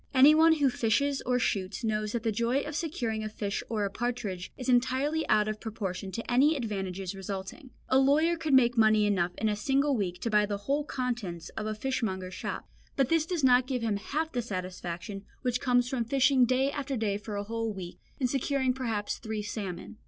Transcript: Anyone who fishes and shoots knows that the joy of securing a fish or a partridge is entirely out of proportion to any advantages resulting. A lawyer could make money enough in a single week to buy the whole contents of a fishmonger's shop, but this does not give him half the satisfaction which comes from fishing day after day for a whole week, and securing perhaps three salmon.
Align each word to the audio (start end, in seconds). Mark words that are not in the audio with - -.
Anyone 0.15 0.53
who 0.53 0.71
fishes 0.71 1.21
and 1.27 1.39
shoots 1.39 1.83
knows 1.83 2.11
that 2.13 2.23
the 2.23 2.31
joy 2.31 2.61
of 2.61 2.75
securing 2.75 3.23
a 3.23 3.29
fish 3.29 3.61
or 3.69 3.85
a 3.85 3.91
partridge 3.91 4.51
is 4.57 4.67
entirely 4.67 5.29
out 5.29 5.47
of 5.47 5.59
proportion 5.61 6.11
to 6.13 6.31
any 6.31 6.55
advantages 6.55 7.13
resulting. 7.13 7.69
A 7.87 7.99
lawyer 7.99 8.35
could 8.35 8.55
make 8.55 8.75
money 8.75 9.05
enough 9.05 9.33
in 9.37 9.47
a 9.47 9.55
single 9.55 9.95
week 9.95 10.19
to 10.21 10.31
buy 10.31 10.47
the 10.47 10.57
whole 10.57 10.83
contents 10.85 11.49
of 11.49 11.67
a 11.67 11.75
fishmonger's 11.75 12.33
shop, 12.33 12.67
but 12.95 13.09
this 13.09 13.27
does 13.27 13.43
not 13.43 13.67
give 13.67 13.83
him 13.83 13.97
half 13.97 14.31
the 14.31 14.41
satisfaction 14.41 15.23
which 15.43 15.61
comes 15.61 15.87
from 15.87 16.03
fishing 16.05 16.45
day 16.45 16.71
after 16.71 16.97
day 16.97 17.15
for 17.19 17.35
a 17.35 17.43
whole 17.43 17.71
week, 17.71 17.99
and 18.19 18.27
securing 18.27 18.73
perhaps 18.73 19.19
three 19.19 19.43
salmon. 19.43 19.97